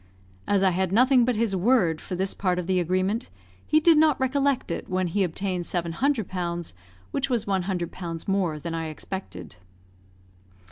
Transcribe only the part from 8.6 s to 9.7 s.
I expected.